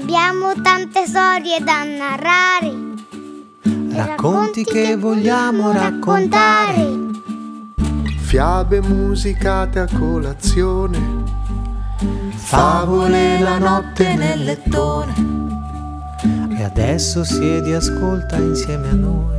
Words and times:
Abbiamo 0.00 0.52
tante 0.62 1.06
storie 1.06 1.58
da 1.58 1.82
narrare. 1.82 2.72
Racconti 3.92 4.62
che 4.62 4.96
vogliamo 4.96 5.72
raccontare. 5.72 6.88
Fiabe 8.18 8.80
musicate 8.80 9.80
a 9.80 9.88
colazione. 9.98 11.24
Favole 12.36 13.40
la 13.40 13.58
notte 13.58 14.14
nel 14.14 14.44
lettone. 14.44 15.14
E 16.56 16.62
adesso 16.62 17.24
siedi 17.24 17.72
e 17.72 17.74
ascolta 17.74 18.36
insieme 18.36 18.90
a 18.90 18.94
noi. 18.94 19.36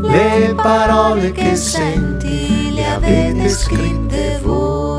Le 0.00 0.54
parole 0.54 1.30
che 1.32 1.56
senti 1.56 2.72
le 2.72 2.86
avete 2.86 3.50
scritte 3.50 4.40
voi. 4.42 4.93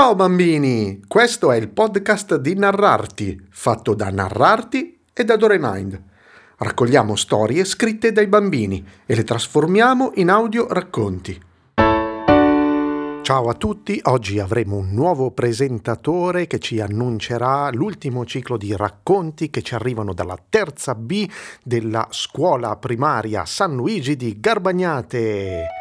Ciao 0.00 0.14
bambini, 0.14 1.02
questo 1.06 1.52
è 1.52 1.58
il 1.58 1.68
podcast 1.68 2.36
di 2.36 2.54
Narrarti, 2.54 3.48
fatto 3.50 3.92
da 3.92 4.08
Narrarti 4.08 4.98
e 5.12 5.24
da 5.24 5.36
Doremind. 5.36 6.02
Raccogliamo 6.56 7.14
storie 7.16 7.66
scritte 7.66 8.10
dai 8.10 8.26
bambini 8.26 8.82
e 9.04 9.14
le 9.14 9.24
trasformiamo 9.24 10.12
in 10.14 10.30
audio 10.30 10.68
racconti. 10.70 11.38
Ciao 11.74 13.48
a 13.50 13.52
tutti, 13.52 14.00
oggi 14.04 14.38
avremo 14.38 14.78
un 14.78 14.88
nuovo 14.94 15.32
presentatore 15.32 16.46
che 16.46 16.60
ci 16.60 16.80
annuncerà 16.80 17.68
l'ultimo 17.70 18.24
ciclo 18.24 18.56
di 18.56 18.74
racconti 18.74 19.50
che 19.50 19.60
ci 19.60 19.74
arrivano 19.74 20.14
dalla 20.14 20.38
terza 20.48 20.94
B 20.94 21.28
della 21.62 22.08
scuola 22.08 22.74
primaria 22.76 23.44
San 23.44 23.76
Luigi 23.76 24.16
di 24.16 24.40
Garbagnate. 24.40 25.79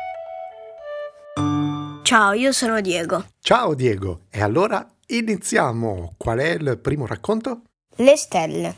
Ciao, 2.10 2.34
io 2.34 2.52
sono 2.52 2.82
Diego. 2.82 3.24
Ciao 3.40 3.76
Diego, 3.76 4.22
e 4.32 4.42
allora 4.42 4.84
iniziamo. 5.06 6.16
Qual 6.18 6.40
è 6.40 6.54
il 6.54 6.80
primo 6.82 7.06
racconto? 7.06 7.62
Le 7.98 8.18
stelle. 8.18 8.74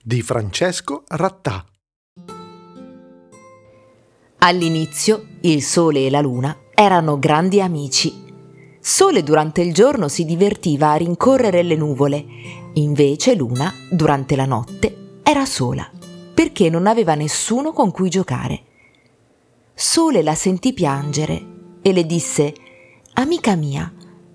Di 0.00 0.22
Francesco 0.22 1.02
Rattà. 1.08 1.64
All'inizio 4.38 5.26
il 5.40 5.64
sole 5.64 6.06
e 6.06 6.10
la 6.10 6.20
luna 6.20 6.56
erano 6.72 7.18
grandi 7.18 7.60
amici. 7.60 8.22
Sole 8.78 9.24
durante 9.24 9.62
il 9.62 9.74
giorno 9.74 10.06
si 10.06 10.24
divertiva 10.24 10.92
a 10.92 10.96
rincorrere 10.96 11.64
le 11.64 11.74
nuvole, 11.74 12.24
invece 12.74 13.34
Luna, 13.34 13.74
durante 13.90 14.36
la 14.36 14.46
notte, 14.46 15.18
era 15.24 15.44
sola, 15.44 15.90
perché 16.32 16.70
non 16.70 16.86
aveva 16.86 17.16
nessuno 17.16 17.72
con 17.72 17.90
cui 17.90 18.10
giocare. 18.10 18.62
Sole 19.74 20.22
la 20.22 20.36
sentì 20.36 20.72
piangere 20.72 21.54
e 21.82 21.92
le 21.92 22.06
disse 22.06 22.54
Amica 23.18 23.56
mia, 23.56 23.90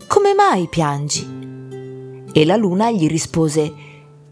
come 0.07 0.33
mai 0.33 0.67
piangi? 0.67 1.23
E 2.33 2.45
la 2.45 2.55
Luna 2.55 2.89
gli 2.89 3.07
rispose 3.07 3.71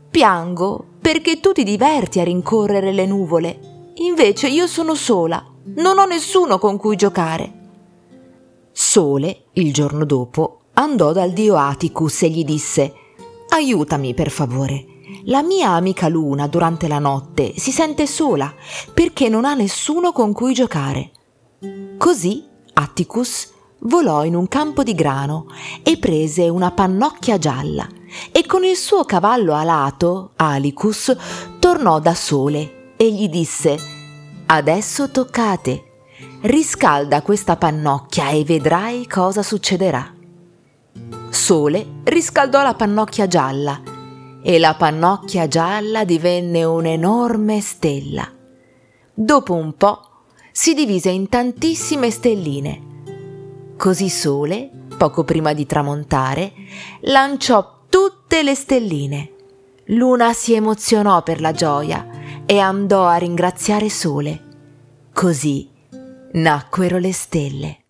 Piango 0.09 0.85
perché 0.99 1.39
tu 1.39 1.51
ti 1.51 1.63
diverti 1.63 2.19
a 2.19 2.23
rincorrere 2.23 2.91
le 2.91 3.05
nuvole, 3.05 3.91
invece 3.97 4.47
io 4.47 4.65
sono 4.65 4.95
sola, 4.95 5.45
non 5.75 5.99
ho 5.99 6.05
nessuno 6.05 6.57
con 6.57 6.77
cui 6.77 6.95
giocare. 6.95 7.53
Sole, 8.71 9.43
il 9.53 9.71
giorno 9.71 10.03
dopo, 10.03 10.61
andò 10.73 11.11
dal 11.11 11.29
dio 11.29 11.55
Atticus 11.55 12.23
e 12.23 12.29
gli 12.29 12.43
disse 12.43 12.91
Aiutami, 13.49 14.15
per 14.15 14.31
favore. 14.31 14.83
La 15.25 15.43
mia 15.43 15.69
amica 15.73 16.07
Luna 16.07 16.47
durante 16.47 16.87
la 16.87 16.97
notte 16.97 17.53
si 17.55 17.69
sente 17.69 18.07
sola 18.07 18.51
perché 18.95 19.29
non 19.29 19.45
ha 19.45 19.53
nessuno 19.53 20.11
con 20.11 20.33
cui 20.33 20.55
giocare. 20.55 21.11
Così 21.99 22.43
Atticus 22.73 23.57
volò 23.79 24.23
in 24.25 24.35
un 24.35 24.47
campo 24.47 24.83
di 24.83 24.93
grano 24.93 25.45
e 25.83 25.97
prese 25.97 26.49
una 26.49 26.71
pannocchia 26.71 27.37
gialla 27.37 27.87
e 28.31 28.45
con 28.45 28.63
il 28.63 28.75
suo 28.75 29.05
cavallo 29.05 29.53
alato, 29.53 30.31
Alicus, 30.35 31.15
tornò 31.59 31.99
da 31.99 32.13
Sole 32.13 32.93
e 32.97 33.11
gli 33.11 33.29
disse 33.29 33.77
Adesso 34.47 35.11
tocca 35.11 35.51
a 35.51 35.57
te. 35.57 35.83
Riscalda 36.41 37.21
questa 37.21 37.55
pannocchia 37.55 38.29
e 38.29 38.43
vedrai 38.43 39.05
cosa 39.07 39.43
succederà. 39.43 40.13
Sole 41.29 41.85
riscaldò 42.03 42.63
la 42.63 42.73
pannocchia 42.73 43.27
gialla 43.27 43.79
e 44.41 44.57
la 44.57 44.73
pannocchia 44.73 45.47
gialla 45.47 46.03
divenne 46.05 46.63
un'enorme 46.63 47.61
stella. 47.61 48.27
Dopo 49.13 49.53
un 49.53 49.75
po' 49.75 50.01
si 50.51 50.73
divise 50.73 51.09
in 51.09 51.29
tantissime 51.29 52.09
stelline. 52.09 52.88
Così 53.79 54.09
Sole, 54.09 54.69
poco 54.97 55.23
prima 55.23 55.53
di 55.53 55.65
tramontare, 55.65 56.51
lanciò 57.03 57.85
tutte 57.87 58.43
le 58.43 58.53
stelline. 58.53 59.31
Luna 59.85 60.33
si 60.33 60.53
emozionò 60.53 61.23
per 61.23 61.39
la 61.39 61.53
gioia 61.53 62.05
e 62.45 62.59
andò 62.59 63.05
a 63.07 63.15
ringraziare 63.15 63.87
Sole. 63.87 64.43
Così 65.13 65.69
nacquero 66.33 66.97
le 66.97 67.13
stelle. 67.13 67.85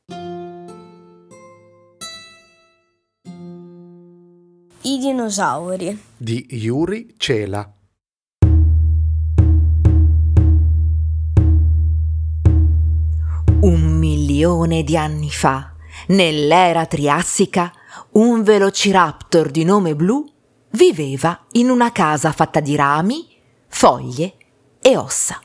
I 4.82 4.98
dinosauri. 5.00 6.00
Di 6.16 6.46
Yuri 6.52 7.16
Cela. 7.18 7.74
Un 13.62 13.98
milione 13.98 14.84
di 14.84 14.96
anni 14.96 15.32
fa, 15.32 15.74
nell'era 16.10 16.86
triassica, 16.86 17.72
un 18.12 18.44
velociraptor 18.44 19.50
di 19.50 19.64
nome 19.64 19.96
Blu 19.96 20.26
viveva 20.72 21.46
in 21.54 21.70
una 21.70 21.92
casa 21.92 22.32
fatta 22.32 22.60
di 22.60 22.76
rami, 22.76 23.28
foglie 23.68 24.34
e 24.82 24.98
ossa. 24.98 25.42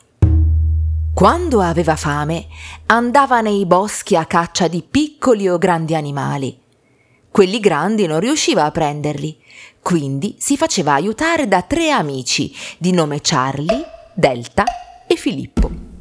Quando 1.13 1.61
aveva 1.61 1.95
fame, 1.95 2.47
andava 2.87 3.41
nei 3.41 3.65
boschi 3.65 4.15
a 4.15 4.25
caccia 4.25 4.67
di 4.67 4.83
piccoli 4.83 5.47
o 5.47 5.57
grandi 5.57 5.95
animali. 5.95 6.59
Quelli 7.31 7.59
grandi 7.59 8.05
non 8.05 8.19
riusciva 8.19 8.65
a 8.65 8.71
prenderli, 8.71 9.37
quindi 9.81 10.35
si 10.39 10.57
faceva 10.57 10.93
aiutare 10.93 11.47
da 11.47 11.61
tre 11.61 11.89
amici 11.89 12.53
di 12.77 12.91
nome 12.91 13.19
Charlie, 13.21 13.85
Delta 14.13 14.63
e 15.07 15.15
Filippo. 15.15 15.94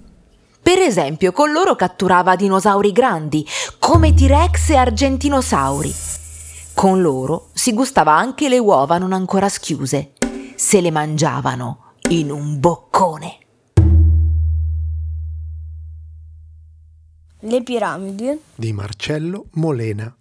Per 0.65 0.79
esempio, 0.79 1.31
con 1.31 1.53
loro 1.53 1.77
catturava 1.77 2.37
dinosauri 2.37 2.91
grandi, 2.91 3.47
come 3.79 4.15
T-Rex 4.15 4.71
e 4.71 4.77
Argentinosauri. 4.77 5.95
Con 6.73 7.03
loro 7.03 7.51
si 7.53 7.75
gustava 7.75 8.17
anche 8.17 8.49
le 8.49 8.57
uova 8.57 8.97
non 8.97 9.13
ancora 9.13 9.51
schiuse. 9.51 10.13
Se 10.55 10.81
le 10.81 10.91
mangiavano 10.91 11.93
in 12.09 12.31
un 12.31 12.59
boccone. 12.61 13.39
Le 17.41 17.63
piramidi. 17.63 18.41
Di 18.55 18.73
Marcello 18.73 19.49
Molena. 19.57 20.17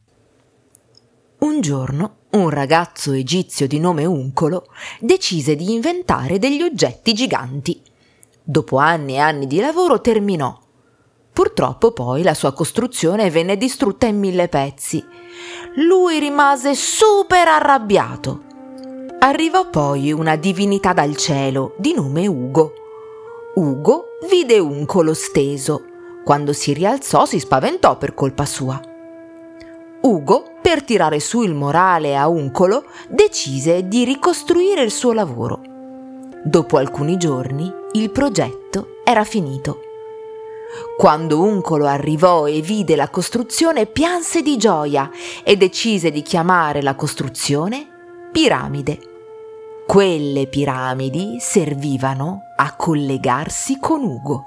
Un 1.40 1.62
giorno 1.62 2.16
un 2.32 2.50
ragazzo 2.50 3.14
egizio 3.14 3.66
di 3.66 3.80
nome 3.80 4.04
Uncolo 4.04 4.68
decise 5.00 5.56
di 5.56 5.72
inventare 5.72 6.38
degli 6.38 6.62
oggetti 6.62 7.14
giganti. 7.14 7.82
Dopo 8.46 8.76
anni 8.76 9.14
e 9.14 9.20
anni 9.20 9.48
di 9.48 9.62
lavoro 9.62 10.02
terminò. 10.02 10.60
Purtroppo 11.32 11.94
poi 11.94 12.24
la 12.24 12.34
sua 12.34 12.52
costruzione 12.52 13.30
venne 13.30 13.56
distrutta 13.56 14.06
in 14.06 14.20
mille 14.20 14.50
pezzi. 14.50 15.04
Lui 15.76 16.20
rimase 16.20 16.76
super 16.76 17.48
arrabbiato. 17.48 18.42
Arrivò 19.20 19.70
poi 19.70 20.12
una 20.12 20.36
divinità 20.36 20.92
dal 20.92 21.16
cielo 21.16 21.74
di 21.78 21.94
nome 21.94 22.28
Ugo. 22.28 22.74
Ugo 23.56 24.06
vide 24.30 24.60
Uncolo 24.60 25.14
steso. 25.14 25.86
Quando 26.26 26.52
si 26.52 26.74
rialzò 26.74 27.26
si 27.26 27.40
spaventò 27.40 27.98
per 27.98 28.14
colpa 28.14 28.46
sua. 28.46 28.80
Ugo, 30.02 30.44
per 30.62 30.84
tirare 30.84 31.22
su 31.22 31.44
il 31.44 31.54
morale 31.54 32.18
a 32.18 32.28
Uncolo, 32.28 32.84
decise 33.08 33.88
di 33.88 34.04
ricostruire 34.04 34.82
il 34.82 34.92
suo 34.92 35.14
lavoro. 35.14 35.62
Dopo 36.44 36.76
alcuni 36.76 37.16
giorni 37.16 37.82
il 37.94 38.10
progetto 38.10 39.02
era 39.04 39.24
finito. 39.24 39.82
Quando 40.98 41.44
Uncolo 41.44 41.86
arrivò 41.86 42.48
e 42.48 42.62
vide 42.62 42.96
la 42.96 43.10
costruzione, 43.10 43.86
pianse 43.86 44.42
di 44.42 44.58
gioia 44.58 45.12
e 45.44 45.56
decise 45.58 46.10
di 46.10 46.24
chiamare 46.24 46.82
la 46.82 46.96
costruzione 46.96 48.30
piramide. 48.32 49.12
Quelle 49.86 50.48
piramidi 50.48 51.38
servivano 51.40 52.40
a 52.56 52.76
collegarsi 52.76 53.78
con 53.80 54.04
Ugo. 54.04 54.44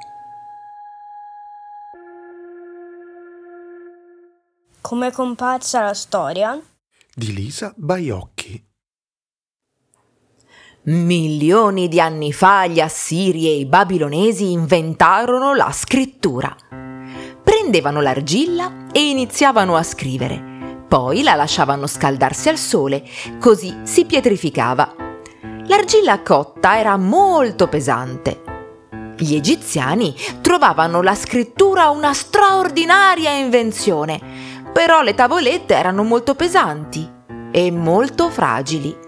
Come 4.81 5.09
è 5.09 5.13
comparsa 5.13 5.83
la 5.83 5.95
storia? 5.95 6.61
Di 7.15 7.33
Lisa 7.33 7.73
Baiocchi. 7.77 8.65
Milioni 10.89 11.89
di 11.89 11.99
anni 11.99 12.33
fa 12.33 12.69
gli 12.69 12.79
assiri 12.79 13.49
e 13.49 13.57
i 13.57 13.67
babilonesi 13.67 14.53
inventarono 14.53 15.53
la 15.53 15.73
scrittura. 15.73 16.55
Prendevano 17.43 18.01
l'argilla 18.01 18.87
e 18.93 19.09
iniziavano 19.09 19.75
a 19.75 19.83
scrivere. 19.83 20.85
Poi 20.87 21.25
la 21.25 21.35
lasciavano 21.35 21.89
scaldarsi 21.89 22.51
al 22.51 22.57
sole, 22.57 23.03
così 23.41 23.81
si 23.83 24.05
pietrificava. 24.05 24.95
L'argilla 25.67 26.23
cotta 26.23 26.79
era 26.79 26.97
molto 26.97 27.67
pesante. 27.67 28.43
Gli 29.17 29.35
egiziani 29.35 30.15
trovavano 30.41 31.03
la 31.03 31.17
scrittura 31.17 31.91
una 31.91 32.15
straordinaria 32.15 33.33
invenzione, 33.33 34.21
però 34.73 35.03
le 35.03 35.15
tavolette 35.15 35.75
erano 35.75 36.05
molto 36.05 36.37
pesanti 36.37 37.11
e 37.51 37.73
molto 37.73 38.31
fragili. 38.31 39.06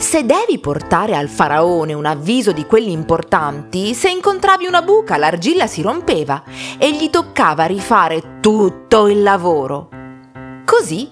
Se 0.00 0.24
devi 0.24 0.58
portare 0.58 1.14
al 1.14 1.28
faraone 1.28 1.92
un 1.92 2.06
avviso 2.06 2.52
di 2.52 2.64
quelli 2.64 2.90
importanti, 2.90 3.92
se 3.92 4.08
incontravi 4.08 4.64
una 4.64 4.80
buca 4.80 5.18
l'argilla 5.18 5.66
si 5.66 5.82
rompeva 5.82 6.42
e 6.78 6.90
gli 6.96 7.10
toccava 7.10 7.66
rifare 7.66 8.40
tutto 8.40 9.08
il 9.08 9.22
lavoro. 9.22 9.90
Così 10.64 11.10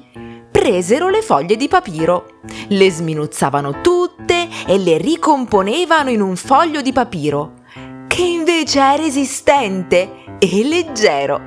presero 0.50 1.10
le 1.10 1.20
foglie 1.20 1.56
di 1.56 1.68
papiro, 1.68 2.40
le 2.68 2.90
sminuzzavano 2.90 3.82
tutte 3.82 4.48
e 4.66 4.78
le 4.78 4.96
ricomponevano 4.96 6.08
in 6.08 6.22
un 6.22 6.34
foglio 6.34 6.80
di 6.80 6.92
papiro, 6.92 7.52
che 8.08 8.22
invece 8.22 8.80
è 8.80 8.96
resistente 8.96 10.38
e 10.38 10.64
leggero. 10.64 11.38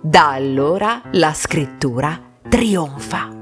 Da 0.00 0.30
allora 0.30 1.02
la 1.12 1.34
scrittura 1.34 2.18
trionfa. 2.48 3.39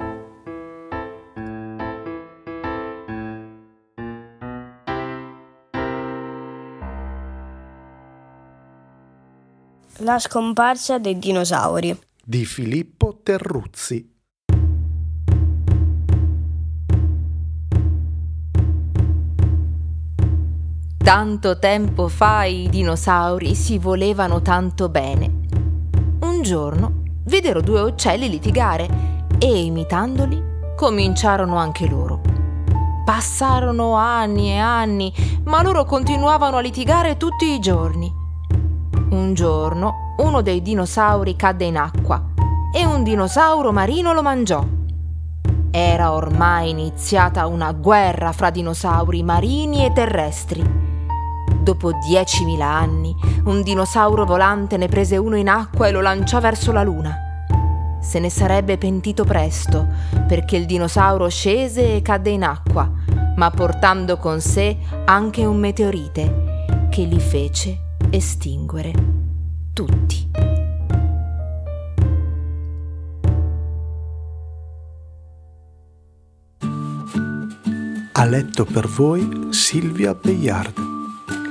La 10.09 10.19
scomparsa 10.19 10.99
dei 10.99 11.19
dinosauri. 11.19 11.95
Di 12.25 12.47
Filippo 12.47 13.21
Terruzzi. 13.23 14.11
Tanto 20.97 21.59
tempo 21.59 22.09
fa 22.09 22.45
i 22.45 22.71
dinosauri 22.71 23.55
si 23.55 23.77
volevano 23.77 24.41
tanto 24.41 24.89
bene. 24.89 25.41
Un 26.21 26.41
giorno 26.41 27.03
videro 27.25 27.61
due 27.61 27.83
uccelli 27.83 28.31
litigare 28.31 29.27
e 29.39 29.63
imitandoli 29.63 30.43
cominciarono 30.75 31.57
anche 31.57 31.87
loro. 31.87 32.23
Passarono 33.05 33.93
anni 33.93 34.53
e 34.53 34.57
anni, 34.57 35.13
ma 35.45 35.61
loro 35.61 35.85
continuavano 35.85 36.57
a 36.57 36.61
litigare 36.61 37.19
tutti 37.19 37.53
i 37.53 37.59
giorni. 37.61 38.27
Un 39.11 39.33
giorno 39.33 40.15
uno 40.19 40.43
dei 40.43 40.61
dinosauri 40.61 41.35
cadde 41.35 41.65
in 41.65 41.79
acqua 41.79 42.23
e 42.75 42.85
un 42.85 43.03
dinosauro 43.03 43.73
marino 43.73 44.13
lo 44.13 44.21
mangiò. 44.21 44.63
Era 45.71 46.13
ormai 46.13 46.69
iniziata 46.69 47.47
una 47.47 47.73
guerra 47.73 48.33
fra 48.33 48.51
dinosauri 48.51 49.23
marini 49.23 49.87
e 49.87 49.93
terrestri. 49.95 50.63
Dopo 51.63 51.91
10.000 51.91 52.61
anni, 52.61 53.17
un 53.45 53.63
dinosauro 53.63 54.27
volante 54.27 54.77
ne 54.77 54.89
prese 54.89 55.17
uno 55.17 55.37
in 55.37 55.49
acqua 55.49 55.87
e 55.87 55.91
lo 55.91 56.03
lanciò 56.03 56.39
verso 56.41 56.71
la 56.71 56.83
luna. 56.83 57.17
Se 58.03 58.19
ne 58.19 58.29
sarebbe 58.29 58.77
pentito 58.77 59.25
presto, 59.25 59.87
perché 60.27 60.57
il 60.57 60.67
dinosauro 60.67 61.29
scese 61.29 61.97
e 61.97 62.03
cadde 62.03 62.31
in 62.31 62.43
acqua, 62.43 62.91
ma 63.37 63.51
portando 63.51 64.19
con 64.19 64.43
sé 64.43 64.77
anche 65.07 65.47
un 65.47 65.57
meteorite 65.57 66.89
che 66.91 67.05
li 67.05 67.21
fece 67.21 67.87
estinguere 68.11 68.93
tutti. 69.73 70.31
Ha 78.13 78.25
letto 78.25 78.65
per 78.65 78.89
voi 78.89 79.49
Silvia 79.51 80.15
Bayard. 80.15 80.75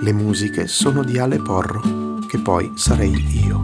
Le 0.01 0.11
musiche 0.11 0.67
sono 0.67 1.03
di 1.03 1.17
Ale 1.17 1.39
Porro, 1.39 2.19
che 2.27 2.39
poi 2.39 2.71
sarei 2.75 3.13
io. 3.45 3.61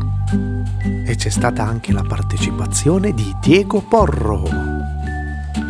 E 1.06 1.16
c'è 1.16 1.30
stata 1.30 1.64
anche 1.64 1.92
la 1.92 2.04
partecipazione 2.04 3.14
di 3.14 3.36
Diego 3.42 3.82
Porro. 3.82 4.44